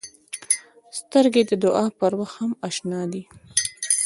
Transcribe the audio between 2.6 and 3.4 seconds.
اشنا دي